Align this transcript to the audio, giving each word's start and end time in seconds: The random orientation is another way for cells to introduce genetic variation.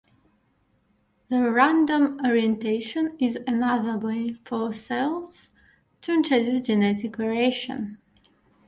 The 1.29 1.51
random 1.51 2.19
orientation 2.25 3.15
is 3.19 3.37
another 3.45 3.99
way 3.99 4.33
for 4.45 4.73
cells 4.73 5.51
to 6.01 6.11
introduce 6.11 6.65
genetic 6.65 7.17
variation. 7.17 7.99